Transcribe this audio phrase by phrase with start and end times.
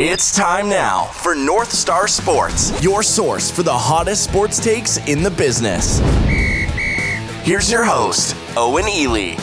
[0.00, 5.24] It's time now for North Star Sports, your source for the hottest sports takes in
[5.24, 5.98] the business.
[7.42, 9.34] Here's your host, Owen Ely.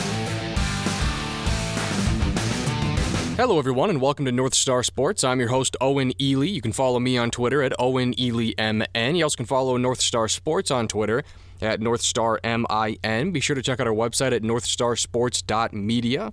[3.36, 5.24] Hello, everyone, and welcome to North Star Sports.
[5.24, 6.46] I'm your host, Owen Ely.
[6.46, 9.14] You can follow me on Twitter at Owen Ely MN.
[9.14, 11.22] You also can follow North Star Sports on Twitter
[11.60, 13.30] at North Star MIN.
[13.30, 16.32] Be sure to check out our website at northstarsports.media.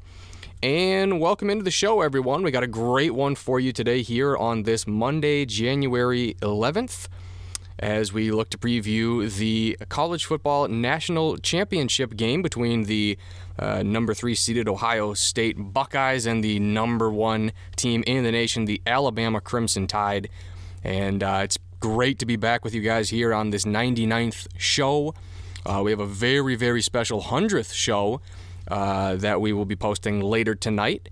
[0.63, 2.41] And welcome into the show, everyone.
[2.41, 7.09] We got a great one for you today here on this Monday, January 11th,
[7.79, 13.17] as we look to preview the college football national championship game between the
[13.59, 18.63] uh, number three seeded Ohio State Buckeyes and the number one team in the nation,
[18.63, 20.29] the Alabama Crimson Tide.
[20.81, 25.13] And uh, it's great to be back with you guys here on this 99th show.
[25.65, 28.21] Uh, we have a very, very special 100th show
[28.67, 31.09] uh, that we will be posting later tonight.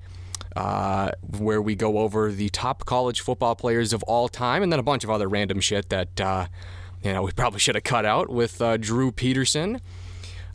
[0.54, 4.80] Uh, where we go over the top college football players of all time, and then
[4.80, 6.46] a bunch of other random shit that uh,
[7.02, 9.80] you know we probably should have cut out with uh, Drew Peterson.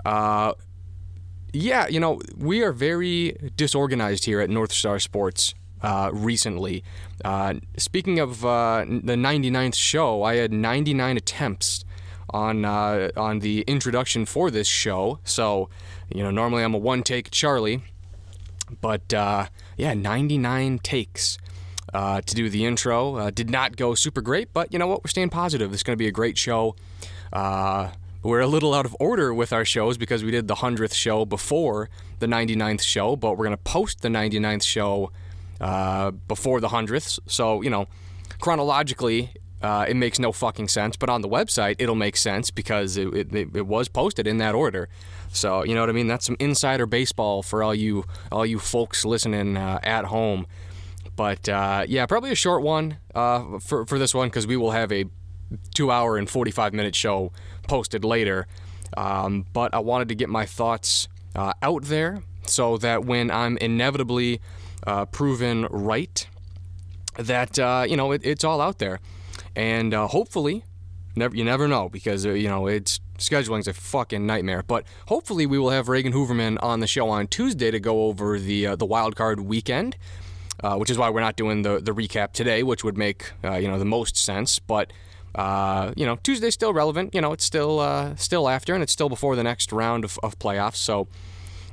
[0.04, 0.52] Uh,
[1.54, 5.54] yeah, you know we are very disorganized here at North Star Sports.
[5.80, 6.84] Uh, recently,
[7.78, 11.85] speaking of the 99th show, I had 99 attempts
[12.36, 15.18] on on the introduction for this show.
[15.24, 15.68] So
[16.12, 17.82] you know, normally I'm a one take Charlie,
[18.80, 21.38] but uh, yeah, 99 takes
[21.92, 23.16] uh, to do the intro.
[23.16, 25.02] Uh, did not go super great, but you know what?
[25.02, 25.70] We're staying positive.
[25.70, 26.76] This is going to be a great show.
[27.32, 27.90] Uh,
[28.22, 31.24] we're a little out of order with our shows because we did the 100th show
[31.24, 35.12] before the 99th show, but we're going to post the 99th show
[35.60, 37.20] uh, before the 100th.
[37.26, 37.86] So, you know,
[38.40, 42.96] chronologically, uh, it makes no fucking sense, but on the website, it'll make sense because
[42.96, 44.88] it, it, it was posted in that order.
[45.28, 46.06] So you know what I mean.
[46.06, 50.46] That's some insider baseball for all you all you folks listening uh, at home.
[51.14, 54.72] But uh, yeah, probably a short one uh, for for this one because we will
[54.72, 55.06] have a
[55.74, 57.32] two hour and forty five minute show
[57.66, 58.46] posted later.
[58.96, 63.56] Um, but I wanted to get my thoughts uh, out there so that when I'm
[63.58, 64.40] inevitably
[64.86, 66.26] uh, proven right,
[67.18, 69.00] that you know it, it's all out there,
[69.56, 70.62] and hopefully,
[71.16, 74.62] never you never know because you know it's scheduling's a fucking nightmare.
[74.66, 78.38] But hopefully, we will have Reagan Hooverman on the show on Tuesday to go over
[78.38, 79.96] the uh, the wild card weekend,
[80.62, 83.56] uh, which is why we're not doing the the recap today, which would make uh,
[83.56, 84.58] you know the most sense.
[84.58, 84.92] But
[85.34, 87.14] uh, you know, Tuesday's still relevant.
[87.14, 90.18] You know, it's still uh, still after, and it's still before the next round of,
[90.22, 90.76] of playoffs.
[90.76, 91.08] So.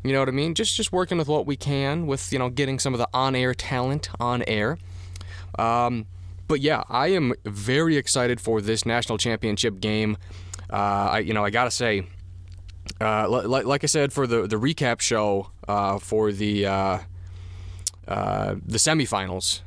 [0.05, 0.53] You know what I mean?
[0.53, 3.37] Just just working with what we can with you know getting some of the on
[3.37, 4.77] air talent on air.
[5.57, 6.07] Um,
[6.47, 10.17] but yeah, I am very excited for this national championship game.
[10.71, 10.75] Uh,
[11.13, 12.07] I, you know, I gotta say,
[12.99, 16.99] uh, like, like I said for the the recap show uh, for the uh,
[18.07, 19.61] uh, the semifinals.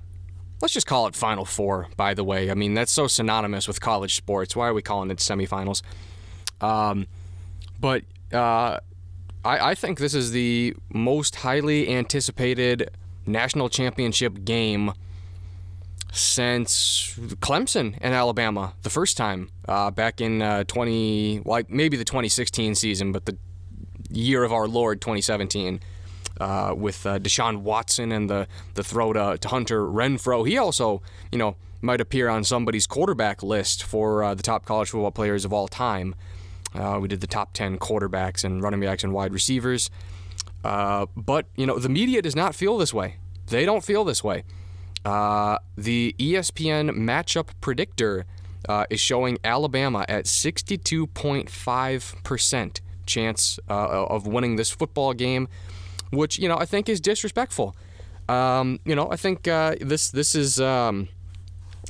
[0.63, 1.89] Let's just call it Final Four.
[1.97, 4.57] By the way, I mean that's so synonymous with college sports.
[4.57, 5.83] Why are we calling it semifinals?
[6.61, 7.07] Um,
[7.79, 8.81] but uh,
[9.45, 12.91] I, I think this is the most highly anticipated
[13.27, 14.93] national championship game
[16.17, 22.05] since Clemson and Alabama the first time uh, back in uh, 20, like maybe the
[22.05, 23.37] 2016 season, but the
[24.11, 25.81] year of our Lord 2017.
[26.39, 31.01] Uh, with uh, Deshaun Watson and the, the throw to, to Hunter Renfrow, He also,
[31.33, 35.47] you know, might appear on somebody's quarterback list for uh, the top college football players
[35.47, 36.15] of all time.
[36.75, 39.89] Uh, we did the top 10 quarterbacks and running backs and wide receivers.
[40.63, 43.17] Uh, but, you know, the media does not feel this way.
[43.47, 44.45] They don't feel this way.
[45.07, 48.27] Uh, the ESPN matchup predictor
[48.69, 55.47] uh, is showing Alabama at 62.5% chance uh, of winning this football game,
[56.11, 57.77] which you know I think is disrespectful.
[58.29, 61.07] Um, you know I think uh, this this is um,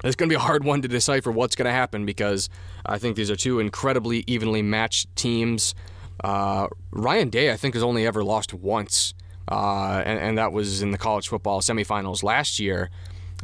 [0.04, 2.50] it's going to be a hard one to decipher what's going to happen because
[2.84, 5.74] I think these are two incredibly evenly matched teams.
[6.22, 9.14] Uh, Ryan Day I think has only ever lost once
[9.50, 12.90] uh, and, and, that was in the college football semifinals last year.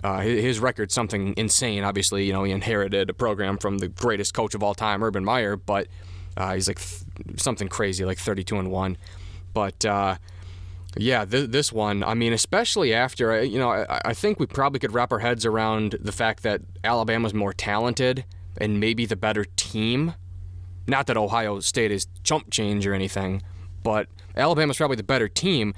[0.03, 1.85] Uh, his, record's something insane.
[1.85, 5.25] Obviously, you know he inherited a program from the greatest coach of all time, Urban
[5.25, 5.87] Meyer, but
[6.37, 8.97] uh, he's like th- something crazy, like 32 and one.
[9.53, 10.17] But uh,
[10.97, 14.81] yeah, th- this one, I mean, especially after you know, I, I think we probably
[14.81, 18.25] could wrap our heads around the fact that Alabama's more talented
[18.59, 20.15] and maybe the better team.
[20.87, 23.43] Not that Ohio State is chump change or anything,
[23.83, 25.75] but Alabama's probably the better team.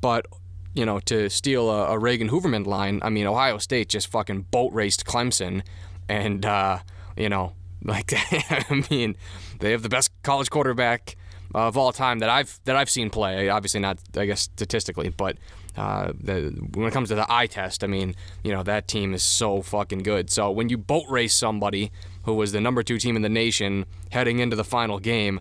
[0.00, 0.26] But
[0.74, 4.42] you know, to steal a, a, Reagan Hooverman line, I mean, Ohio State just fucking
[4.42, 5.62] boat raced Clemson,
[6.08, 6.78] and uh,
[7.16, 7.54] you know,
[7.84, 9.16] like I mean,
[9.60, 11.16] they have the best college quarterback
[11.54, 13.48] of all time that I've that I've seen play.
[13.48, 15.38] Obviously not, I guess statistically, but
[15.78, 19.14] Uh, the, when it comes to the eye test, I mean, you know, that team
[19.14, 20.28] is so fucking good.
[20.28, 21.92] So when you boat race somebody
[22.24, 25.38] who was the number two team in the nation heading into the final game,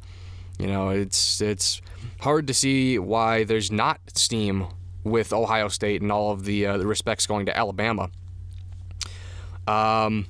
[0.58, 1.82] you know, it's it's
[2.22, 4.68] hard to see why there's not steam
[5.04, 8.10] with Ohio State and all of the, uh, the respects going to Alabama.
[9.68, 10.28] Um,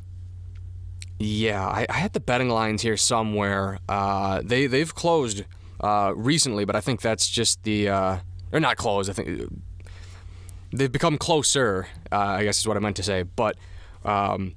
[1.19, 3.79] yeah, I, I, had the betting lines here somewhere.
[3.87, 5.43] Uh, they they've closed
[5.79, 8.17] uh, recently, but I think that's just the uh,
[8.51, 9.09] or not closed.
[9.09, 9.51] I think
[10.71, 11.87] they've become closer.
[12.11, 13.23] Uh, I guess is what I meant to say.
[13.23, 13.57] But
[14.05, 14.55] um,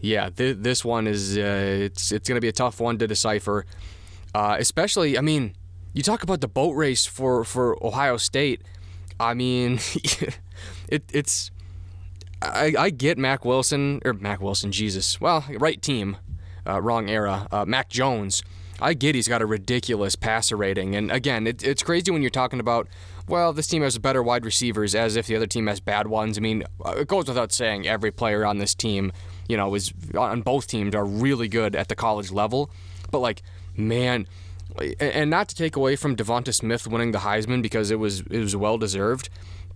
[0.00, 1.40] yeah, th- this one is uh,
[1.82, 3.64] it's it's gonna be a tough one to decipher.
[4.36, 5.54] Uh, especially, I mean,
[5.94, 8.60] you talk about the boat race for for Ohio State.
[9.18, 9.80] I mean,
[10.88, 11.50] it, it's
[12.42, 15.18] I, I get Mac Wilson or Mac Wilson, Jesus.
[15.22, 16.18] Well, right team,
[16.66, 17.48] uh, wrong era.
[17.50, 18.42] Uh, Mac Jones.
[18.78, 22.28] I get he's got a ridiculous passer rating, and again, it, it's crazy when you're
[22.28, 22.88] talking about.
[23.26, 26.36] Well, this team has better wide receivers, as if the other team has bad ones.
[26.36, 29.12] I mean, uh, it goes without saying, every player on this team,
[29.48, 32.70] you know, is on both teams are really good at the college level.
[33.10, 33.42] But like,
[33.76, 34.26] man,
[35.00, 38.40] and not to take away from Devonta Smith winning the Heisman because it was it
[38.40, 39.28] was well deserved.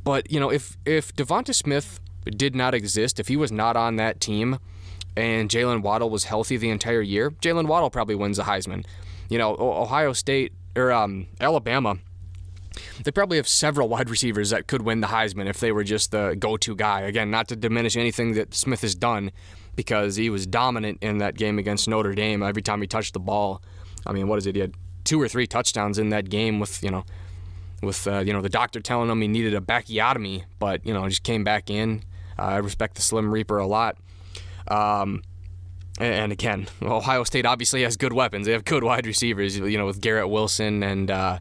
[0.04, 3.96] But you know, if if Devonta Smith did not exist, if he was not on
[3.96, 4.58] that team
[5.16, 8.84] and Jaylen Waddle was healthy the entire year, Jaylen Waddle probably wins the Heisman.
[9.28, 11.98] You know, Ohio State or um, Alabama,
[13.04, 16.10] they probably have several wide receivers that could win the Heisman if they were just
[16.10, 17.02] the go to guy.
[17.02, 19.30] Again, not to diminish anything that Smith has done
[19.76, 23.20] because he was dominant in that game against Notre Dame every time he touched the
[23.20, 23.62] ball.
[24.06, 24.54] I mean, what is it?
[24.54, 24.74] He had
[25.04, 27.04] two or three touchdowns in that game with, you know,
[27.82, 31.08] with uh, you know the doctor telling him he needed a backiotomy, but you know
[31.08, 32.02] just came back in,
[32.38, 33.96] I respect the Slim Reaper a lot.
[34.68, 35.22] Um,
[35.98, 38.46] and again, Ohio State obviously has good weapons.
[38.46, 41.38] They have good wide receivers, you know, with Garrett Wilson and uh,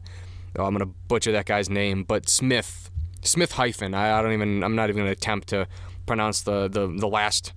[0.58, 2.90] oh, I'm gonna butcher that guy's name, but Smith,
[3.22, 3.94] Smith hyphen.
[3.94, 4.62] I, I don't even.
[4.62, 5.66] I'm not even gonna attempt to
[6.06, 7.52] pronounce the the, the last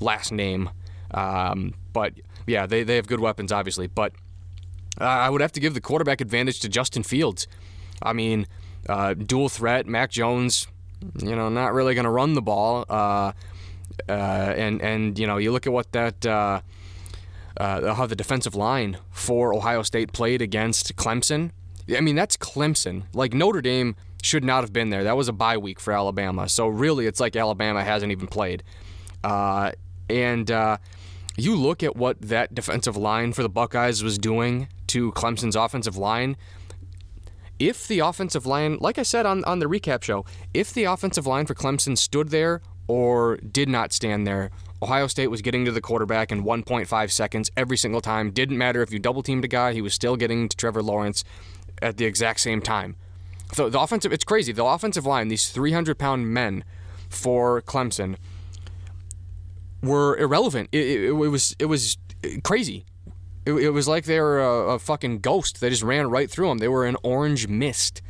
[0.00, 0.70] last name.
[1.12, 2.14] Um, but
[2.46, 3.86] yeah, they, they have good weapons, obviously.
[3.86, 4.12] But
[4.98, 7.46] I would have to give the quarterback advantage to Justin Fields.
[8.02, 8.46] I mean,
[8.88, 10.66] uh, dual threat, Mac Jones,
[11.18, 12.84] you know, not really going to run the ball.
[12.88, 13.32] Uh,
[14.08, 16.60] uh, and and you know, you look at what that uh,
[17.56, 21.50] uh, how the defensive line for Ohio State played against Clemson.
[21.94, 23.04] I mean, that's Clemson.
[23.14, 25.04] Like Notre Dame should not have been there.
[25.04, 26.48] That was a bye week for Alabama.
[26.48, 28.62] So really, it's like Alabama hasn't even played.
[29.22, 30.48] And
[31.38, 35.98] you look at what that defensive line for the Buckeyes was doing to Clemson's offensive
[35.98, 36.36] line
[37.58, 41.26] if the offensive line, like I said on, on the recap show, if the offensive
[41.26, 44.50] line for Clemson stood there or did not stand there,
[44.82, 48.30] Ohio State was getting to the quarterback in 1.5 seconds every single time.
[48.30, 51.24] Didn't matter if you double teamed a guy, he was still getting to Trevor Lawrence
[51.80, 52.96] at the exact same time.
[53.54, 54.52] So the offensive, it's crazy.
[54.52, 56.62] The offensive line, these 300 pound men
[57.08, 58.16] for Clemson,
[59.82, 60.68] were irrelevant.
[60.72, 61.96] It, it, it was it was
[62.42, 62.84] crazy.
[63.46, 65.60] It, it was like they were a, a fucking ghost.
[65.60, 66.58] They just ran right through them.
[66.58, 68.02] They were an orange mist.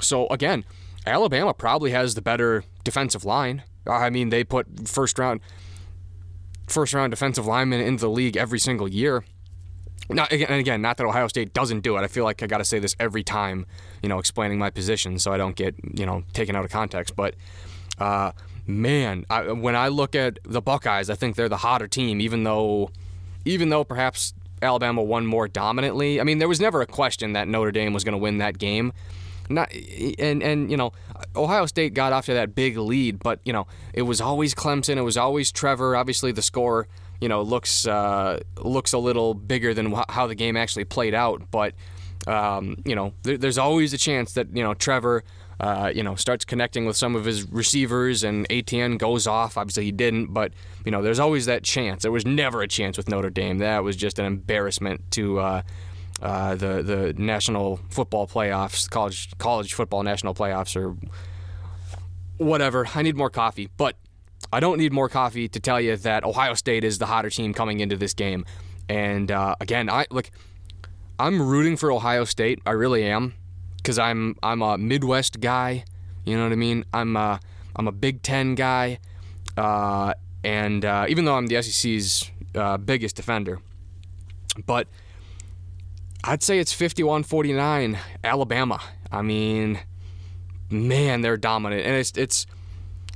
[0.00, 0.64] So again,
[1.06, 3.62] Alabama probably has the better defensive line.
[3.86, 5.40] I mean, they put first round
[6.66, 9.24] first round defensive linemen into the league every single year.
[10.10, 12.00] Not, and again, not that Ohio State doesn't do it.
[12.00, 13.64] I feel like I got to say this every time,
[14.02, 17.16] you know, explaining my position so I don't get, you know, taken out of context.
[17.16, 17.34] But
[17.98, 18.32] uh,
[18.66, 22.44] man, I, when I look at the Buckeyes, I think they're the hotter team, even
[22.44, 22.90] though,
[23.46, 26.20] even though perhaps Alabama won more dominantly.
[26.20, 28.58] I mean, there was never a question that Notre Dame was going to win that
[28.58, 28.92] game.
[29.48, 29.72] Not
[30.18, 30.92] and and you know,
[31.36, 34.96] Ohio State got off to that big lead, but you know, it was always Clemson.
[34.96, 35.94] It was always Trevor.
[35.96, 36.88] Obviously, the score
[37.20, 41.50] you know looks uh, looks a little bigger than how the game actually played out,
[41.50, 41.74] but.
[42.26, 45.24] Um, you know, there, there's always a chance that you know Trevor
[45.60, 49.56] uh, you know, starts connecting with some of his receivers, and Etienne goes off.
[49.56, 50.52] Obviously, he didn't, but
[50.84, 52.02] you know, there's always that chance.
[52.02, 53.58] There was never a chance with Notre Dame.
[53.58, 55.62] That was just an embarrassment to uh,
[56.20, 60.96] uh, the the national football playoffs, college college football national playoffs, or
[62.38, 62.86] whatever.
[62.94, 63.96] I need more coffee, but
[64.52, 67.54] I don't need more coffee to tell you that Ohio State is the hotter team
[67.54, 68.44] coming into this game.
[68.88, 70.30] And uh, again, I look.
[71.16, 72.60] I'm rooting for Ohio State.
[72.66, 73.34] I really am
[73.84, 75.84] because I'm I'm a Midwest guy.
[76.24, 76.86] You know what I mean?
[76.94, 77.38] I'm a,
[77.76, 78.98] I'm a Big Ten guy,
[79.58, 83.60] uh, and uh, even though I'm the SEC's uh, biggest defender,
[84.64, 84.88] but
[86.24, 88.80] I'd say it's 51-49 Alabama.
[89.12, 89.80] I mean,
[90.70, 92.46] man, they're dominant, and it's it's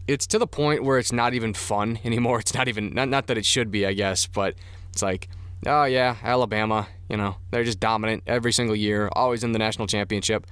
[0.07, 2.41] it's to the point where it's not even fun anymore.
[2.41, 4.55] It's not even not not that it should be, I guess, but
[4.93, 5.29] it's like,
[5.67, 6.88] oh yeah, Alabama.
[7.09, 10.47] You know, they're just dominant every single year, always in the national championship.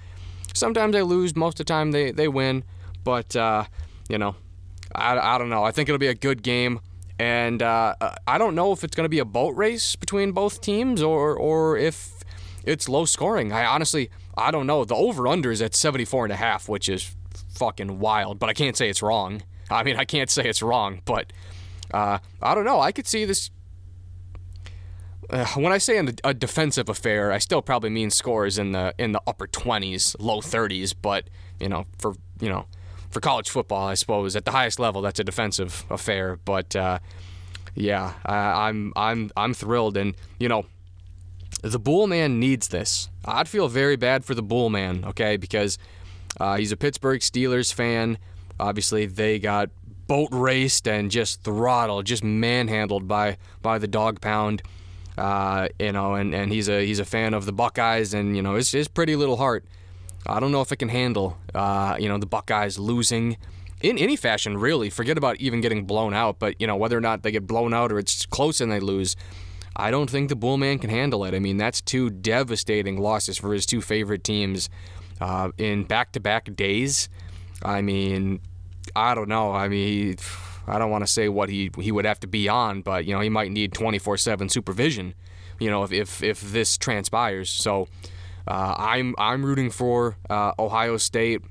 [0.54, 2.64] Sometimes they lose, most of the time they, they win.
[3.04, 3.64] but uh,
[4.08, 4.36] you know,
[4.94, 5.64] I, I don't know.
[5.64, 6.80] I think it'll be a good game.
[7.18, 7.94] And uh,
[8.26, 11.34] I don't know if it's going to be a boat race between both teams or,
[11.34, 12.12] or if
[12.64, 13.52] it's low scoring.
[13.52, 14.84] I honestly, I don't know.
[14.84, 17.16] The over under is at 74 and a half, which is
[17.54, 19.42] fucking wild, but I can't say it's wrong.
[19.70, 21.32] I mean, I can't say it's wrong, but
[21.92, 22.80] uh, I don't know.
[22.80, 23.50] I could see this.
[25.28, 29.12] Uh, when I say a defensive affair, I still probably mean scores in the in
[29.12, 30.94] the upper 20s, low 30s.
[31.00, 31.24] But
[31.58, 32.66] you know, for you know,
[33.10, 36.36] for college football, I suppose at the highest level, that's a defensive affair.
[36.44, 36.98] But uh,
[37.74, 40.66] yeah, I, I'm I'm I'm thrilled, and you know,
[41.62, 43.08] the Bull Man needs this.
[43.24, 45.78] I'd feel very bad for the Bull Man, okay, because
[46.40, 48.18] uh, he's a Pittsburgh Steelers fan.
[48.60, 49.70] Obviously, they got
[50.06, 54.62] boat raced and just throttled, just manhandled by by the dog pound.
[55.16, 58.42] Uh, you know, and, and he's a he's a fan of the Buckeyes, and you
[58.42, 59.64] know his his pretty little heart.
[60.26, 63.36] I don't know if it can handle uh, you know the Buckeyes losing
[63.80, 64.90] in any fashion, really.
[64.90, 67.72] Forget about even getting blown out, but you know whether or not they get blown
[67.72, 69.16] out or it's close and they lose.
[69.78, 71.34] I don't think the Bullman can handle it.
[71.34, 74.70] I mean, that's two devastating losses for his two favorite teams
[75.20, 77.10] uh, in back-to-back days.
[77.62, 78.40] I mean,
[78.94, 79.52] I don't know.
[79.52, 80.16] I mean,
[80.66, 83.14] I don't want to say what he he would have to be on, but you
[83.14, 85.14] know, he might need 24/7 supervision.
[85.58, 87.50] You know, if if, if this transpires.
[87.50, 87.88] So,
[88.46, 91.42] uh, I'm I'm rooting for uh, Ohio State.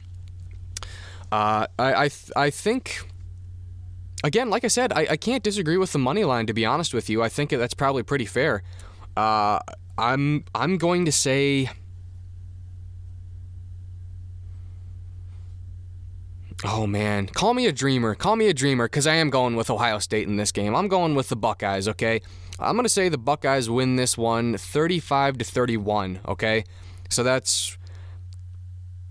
[1.32, 3.10] Uh, I I, th- I think.
[4.24, 6.48] Again, like I said, I, I can't disagree with the money line.
[6.48, 8.64] To be honest with you, I think that's probably pretty fair.
[9.16, 9.60] Uh,
[9.98, 11.70] I'm I'm going to say
[16.64, 18.16] Oh man, call me a dreamer.
[18.16, 20.74] Call me a dreamer because I am going with Ohio State in this game.
[20.76, 21.88] I'm going with the Buckeyes.
[21.90, 22.22] Okay,
[22.60, 26.22] I'm gonna say the Buckeyes win this one, 35 to 31.
[26.28, 26.64] Okay,
[27.10, 27.78] so that's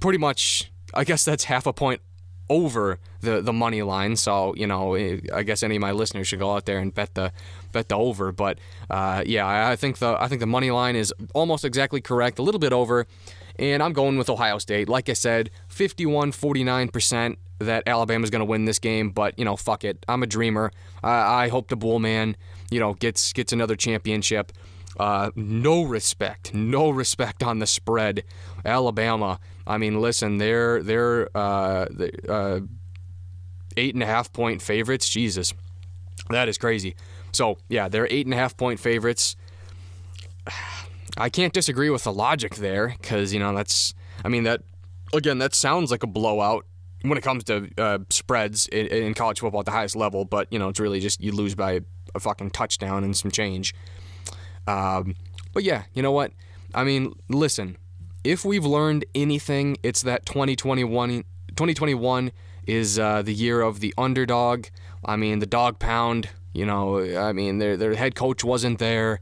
[0.00, 0.70] pretty much.
[0.94, 2.00] I guess that's half a point
[2.48, 4.16] over the the money line.
[4.16, 7.14] So you know, I guess any of my listeners should go out there and bet
[7.14, 7.30] the
[7.72, 8.32] bet the over.
[8.32, 8.58] But
[8.88, 12.42] uh, yeah, I think the I think the money line is almost exactly correct, a
[12.42, 13.06] little bit over
[13.58, 14.88] and I'm going with Ohio State.
[14.88, 19.56] Like I said, 51 49% that Alabama's going to win this game, but, you know,
[19.56, 20.04] fuck it.
[20.08, 20.72] I'm a dreamer.
[21.02, 22.36] I, hope the Bull Man,
[22.70, 24.52] you know, gets, gets another championship.
[24.98, 28.24] Uh, no respect, no respect on the spread.
[28.64, 31.86] Alabama, I mean, listen, they're, they're uh,
[32.28, 32.60] uh,
[33.76, 35.08] eight and a half point favorites.
[35.08, 35.52] Jesus,
[36.30, 36.94] that is crazy.
[37.32, 39.36] So, yeah, they're eight and a half point favorites.
[41.16, 43.94] I can't disagree with the logic there because, you know, that's,
[44.24, 44.62] I mean, that,
[45.12, 46.66] again, that sounds like a blowout
[47.02, 50.48] when it comes to uh, spreads in, in, college football at the highest level, but,
[50.50, 51.80] you know, it's really just you lose by
[52.14, 53.74] a fucking touchdown and some change.
[54.66, 55.14] Um,
[55.52, 56.32] but yeah, you know what?
[56.74, 57.76] I mean, listen,
[58.24, 62.32] if we've learned anything, it's that 2021, 2021
[62.66, 64.66] is uh, the year of the underdog.
[65.04, 69.20] I mean, the dog pound, you know, I mean, their, their head coach wasn't there.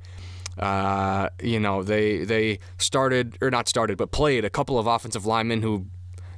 [0.59, 5.25] Uh, you know, they they started or not started, but played a couple of offensive
[5.25, 5.87] linemen who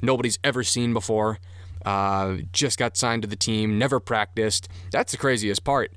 [0.00, 1.38] nobody's ever seen before.
[1.84, 4.68] Uh, just got signed to the team, never practiced.
[4.90, 5.92] That's the craziest part.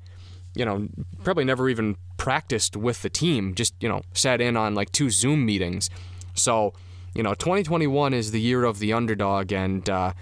[0.54, 0.88] You know,
[1.22, 3.54] probably never even practiced with the team.
[3.54, 5.88] Just you know, sat in on like two Zoom meetings.
[6.34, 6.74] So,
[7.14, 10.12] you know, 2021 is the year of the underdog, and uh,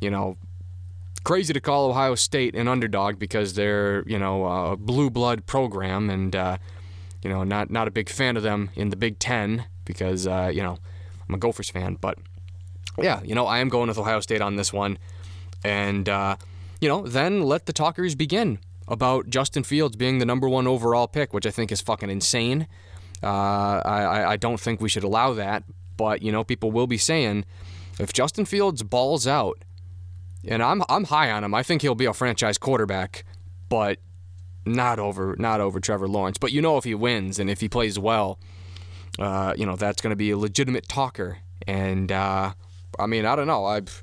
[0.00, 0.36] you know,
[1.24, 6.08] crazy to call Ohio State an underdog because they're you know a blue blood program
[6.08, 6.58] and uh,
[7.22, 10.50] you know, not not a big fan of them in the Big Ten because uh,
[10.52, 10.78] you know
[11.28, 12.18] I'm a Gophers fan, but
[12.98, 14.98] yeah, you know I am going with Ohio State on this one,
[15.64, 16.36] and uh,
[16.80, 21.06] you know then let the talkers begin about Justin Fields being the number one overall
[21.06, 22.66] pick, which I think is fucking insane.
[23.22, 25.62] Uh, I I don't think we should allow that,
[25.96, 27.44] but you know people will be saying
[27.98, 29.64] if Justin Fields balls out,
[30.46, 33.24] and I'm I'm high on him, I think he'll be a franchise quarterback,
[33.68, 33.98] but
[34.64, 36.38] not over not over Trevor Lawrence.
[36.38, 38.38] But you know if he wins and if he plays well,
[39.18, 41.38] uh, you know that's going to be a legitimate talker.
[41.66, 42.52] And uh,
[42.98, 44.02] I mean I don't know I've.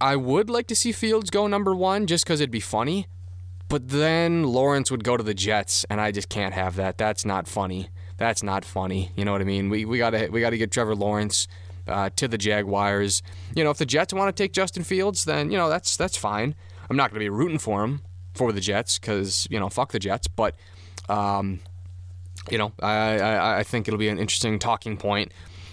[0.00, 3.08] I would like to see Fields go number one just because it'd be funny,
[3.68, 6.98] but then Lawrence would go to the Jets, and I just can't have that.
[6.98, 7.88] That's not funny.
[8.16, 9.10] That's not funny.
[9.16, 9.70] You know what I mean?
[9.70, 11.48] We, we gotta we gotta get Trevor Lawrence
[11.88, 13.22] uh, to the Jaguars.
[13.56, 16.16] You know, if the Jets want to take Justin Fields, then you know that's that's
[16.16, 16.54] fine.
[16.88, 18.02] I'm not gonna be rooting for him,
[18.34, 20.54] for the Jets because you know fuck the Jets, but
[21.08, 21.60] um,
[22.50, 25.32] you know I, I I think it'll be an interesting talking point.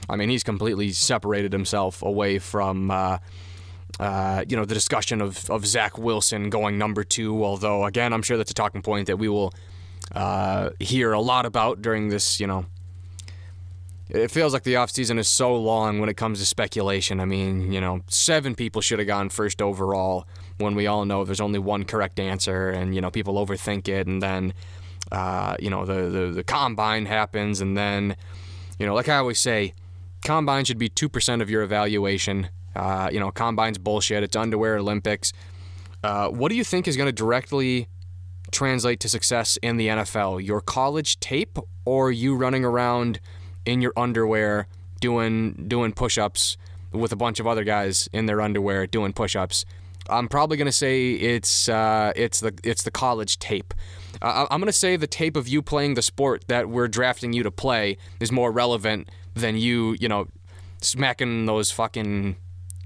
[0.10, 2.92] I mean he's completely separated himself away from.
[2.92, 3.18] Uh,
[4.00, 7.44] uh, you know the discussion of, of Zach Wilson going number two.
[7.44, 9.52] Although again, I'm sure that's a talking point that we will
[10.14, 12.66] uh, hear a lot about during this, you know,
[14.10, 17.20] it feels like the offseason is so long when it comes to speculation.
[17.20, 20.28] I mean, you know, seven people should have gone first overall
[20.60, 24.08] when we all know there's only one correct answer and, you know, people overthink it.
[24.08, 24.54] And then,
[25.12, 27.60] uh, you know, the, the, the combine happens.
[27.62, 28.16] And then,
[28.78, 29.74] you know, like I always say,
[30.24, 32.50] combine should be 2% of your evaluation.
[32.76, 34.24] Uh, you know, combine's bullshit.
[34.24, 35.34] It's underwear Olympics.
[36.04, 37.88] Uh, what do you think is going to directly
[38.52, 40.46] translate to success in the NFL?
[40.46, 43.20] Your college tape or you running around–
[43.66, 44.68] in your underwear
[45.00, 46.58] doing doing push-ups
[46.92, 49.66] with a bunch of other guys in their underwear doing push-ups.
[50.10, 53.74] I'm probably gonna say it's uh, it's the it's the college tape.
[54.22, 57.44] Uh, I'm gonna say the tape of you playing the sport that we're drafting you
[57.44, 60.28] to play is more relevant than you you know
[60.82, 62.36] smacking those fucking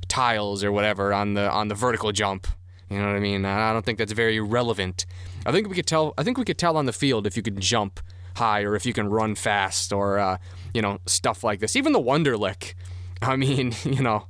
[0.07, 2.47] tiles or whatever on the on the vertical jump.
[2.89, 3.45] You know what I mean?
[3.45, 5.05] I don't think that's very relevant.
[5.45, 6.13] I think we could tell.
[6.17, 7.99] I think we could tell on the field if you could jump
[8.35, 10.37] high or if you can run fast or uh,
[10.73, 11.75] you know stuff like this.
[11.75, 12.73] Even the Wonderlic.
[13.21, 14.27] I mean, you know,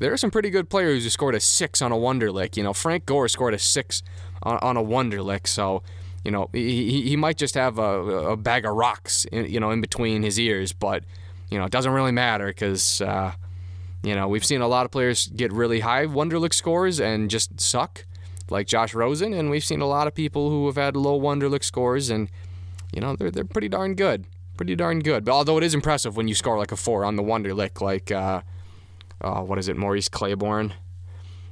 [0.00, 2.56] there are some pretty good players who scored a six on a Wonderlic.
[2.56, 4.02] You know, Frank Gore scored a six
[4.42, 5.46] on, on a Wonderlic.
[5.46, 5.82] So,
[6.24, 9.70] you know, he, he might just have a, a bag of rocks, in, you know,
[9.70, 11.04] in between his ears, but
[11.48, 13.00] you know, it doesn't really matter because.
[13.00, 13.32] Uh,
[14.02, 17.60] you know, we've seen a lot of players get really high Wonderlic scores and just
[17.60, 18.06] suck,
[18.48, 21.62] like Josh Rosen, and we've seen a lot of people who have had low Wonderlic
[21.62, 22.30] scores and
[22.92, 24.26] you know, they're, they're pretty darn good.
[24.56, 25.24] Pretty darn good.
[25.24, 28.10] But although it is impressive when you score like a four on the Wonderlic, like,
[28.10, 28.42] uh,
[29.20, 30.74] uh, what is it, Maurice Claiborne?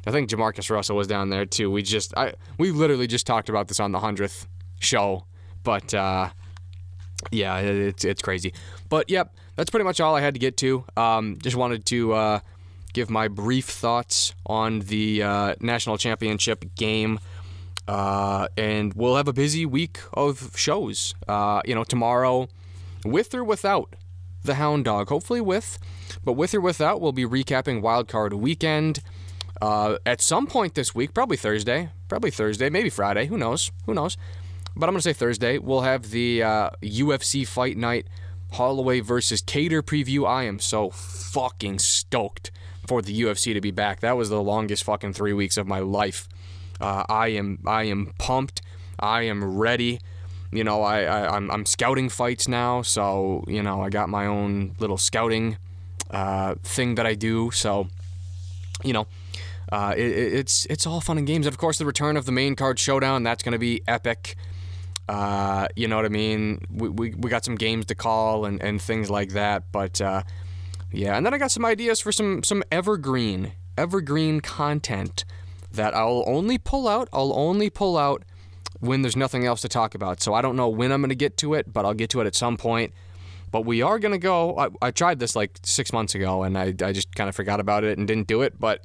[0.06, 1.70] I think Jamarcus Russell was down there too.
[1.70, 4.46] We just, I, we literally just talked about this on the 100th
[4.80, 5.26] show.
[5.64, 6.30] But, uh,
[7.30, 8.54] yeah, it's, it's crazy.
[8.88, 10.84] But, yep, that's pretty much all I had to get to.
[10.96, 12.40] Um, just wanted to, uh,
[12.94, 17.20] give my brief thoughts on the uh, national championship game
[17.88, 21.14] uh, and we'll have a busy week of shows.
[21.26, 22.48] Uh, you know, tomorrow,
[23.04, 23.96] with or without
[24.42, 25.08] the Hound Dog.
[25.08, 25.78] Hopefully with,
[26.24, 29.00] but with or without, we'll be recapping Wildcard Weekend.
[29.60, 33.26] Uh, at some point this week, probably Thursday, probably Thursday, maybe Friday.
[33.26, 33.72] Who knows?
[33.86, 34.16] Who knows?
[34.76, 35.58] But I'm gonna say Thursday.
[35.58, 38.06] We'll have the UFC uh, Fight Night
[38.52, 40.26] Holloway versus Kattar preview.
[40.26, 42.52] I am so fucking stoked
[42.86, 44.00] for the UFC to be back.
[44.00, 46.28] That was the longest fucking three weeks of my life.
[46.80, 48.62] Uh, I am I am pumped.
[49.00, 50.00] I am ready.
[50.50, 54.26] You know, I, I I'm, I'm scouting fights now, so you know I got my
[54.26, 55.58] own little scouting
[56.10, 57.50] uh, thing that I do.
[57.50, 57.88] So,
[58.82, 59.06] you know,
[59.70, 61.46] uh, it, it's it's all fun and games.
[61.46, 64.36] And of course, the return of the main card showdown that's going to be epic.
[65.08, 66.60] Uh, you know what I mean?
[66.70, 69.64] We, we, we got some games to call and, and things like that.
[69.72, 70.22] But uh,
[70.92, 75.24] yeah, and then I got some ideas for some some evergreen evergreen content
[75.72, 77.08] that I'll only pull out.
[77.12, 78.24] I'll only pull out
[78.80, 80.20] when there's nothing else to talk about.
[80.20, 82.20] So I don't know when I'm going to get to it, but I'll get to
[82.20, 82.92] it at some point.
[83.50, 84.58] But we are going to go.
[84.58, 87.60] I, I, tried this like six months ago and I, I just kind of forgot
[87.60, 88.60] about it and didn't do it.
[88.60, 88.84] But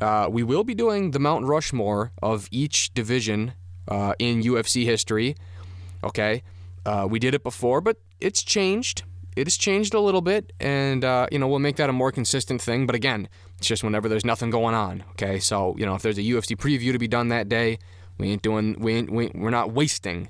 [0.00, 3.54] uh, we will be doing the Mount Rushmore of each division
[3.88, 5.34] uh, in UFC history.
[6.04, 6.42] Okay.
[6.84, 9.02] Uh, we did it before, but it's changed.
[9.34, 12.10] It has changed a little bit, and uh, you know we'll make that a more
[12.10, 12.86] consistent thing.
[12.86, 15.04] But again, it's just whenever there's nothing going on.
[15.10, 17.78] Okay, so you know if there's a UFC preview to be done that day,
[18.18, 20.28] we ain't doing we ain't, we, we're not wasting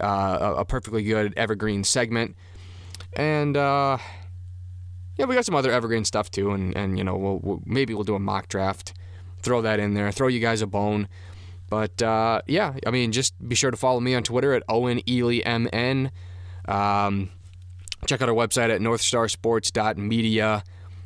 [0.00, 2.36] uh, a, a, perfectly good evergreen segment.
[3.14, 3.98] And uh,
[5.16, 7.94] yeah, we got some other evergreen stuff too, and and you know we'll, we'll, maybe
[7.94, 8.94] we'll do a mock draft,
[9.42, 11.08] throw that in there, throw you guys a bone.
[11.68, 15.00] But uh, yeah, I mean, just be sure to follow me on Twitter at Owen
[15.08, 16.10] Ely MN.
[16.66, 17.30] Um,
[18.06, 20.64] check out our website at northstarsports.media.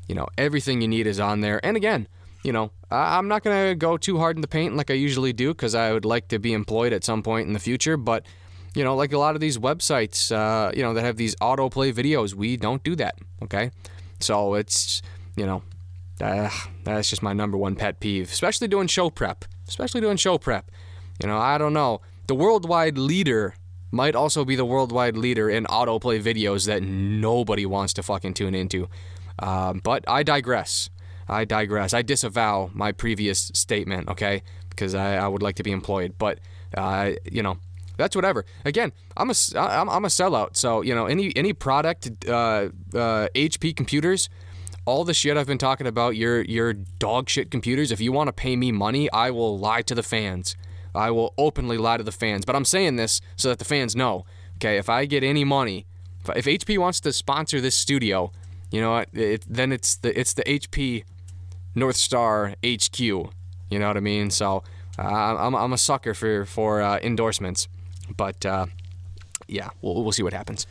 [0.09, 1.64] You know, everything you need is on there.
[1.64, 2.07] And again,
[2.42, 5.33] you know, I'm not going to go too hard in the paint like I usually
[5.33, 7.96] do because I would like to be employed at some point in the future.
[7.96, 8.26] But,
[8.74, 11.92] you know, like a lot of these websites, uh, you know, that have these autoplay
[11.92, 13.16] videos, we don't do that.
[13.42, 13.70] Okay.
[14.20, 15.02] So it's,
[15.37, 15.62] you know,
[16.20, 16.50] uh,
[16.85, 19.44] that's just my number one pet peeve, especially doing show prep.
[19.68, 20.70] Especially doing show prep.
[21.22, 22.00] You know, I don't know.
[22.26, 23.55] The worldwide leader
[23.90, 28.55] might also be the worldwide leader in autoplay videos that nobody wants to fucking tune
[28.55, 28.88] into.
[29.38, 30.90] Um, but I digress.
[31.28, 31.94] I digress.
[31.94, 34.42] I disavow my previous statement, okay?
[34.70, 36.14] Because I, I would like to be employed.
[36.18, 36.40] But,
[36.76, 37.58] uh, you know,
[37.96, 38.44] that's whatever.
[38.64, 40.56] Again, I'm a, I'm, a sellout.
[40.56, 44.28] So, you know, any, any product, uh, uh, HP computers,
[44.85, 48.28] all the shit I've been talking about, your, your dog shit computers, if you want
[48.28, 50.56] to pay me money, I will lie to the fans.
[50.94, 52.44] I will openly lie to the fans.
[52.44, 54.24] But I'm saying this so that the fans know,
[54.56, 55.87] okay, if I get any money,
[56.24, 58.32] if, if HP wants to sponsor this studio,
[58.70, 59.08] you know what?
[59.12, 61.04] It, then it's the it's the HP
[61.74, 63.00] North Star HQ.
[63.00, 63.28] You
[63.70, 64.30] know what I mean?
[64.30, 64.62] So
[64.98, 67.68] uh, I'm, I'm a sucker for for uh, endorsements,
[68.16, 68.66] but uh,
[69.48, 70.66] yeah, we'll we'll see what happens.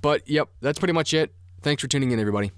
[0.00, 1.32] But yep, that's pretty much it.
[1.62, 2.52] Thanks for tuning in, everybody.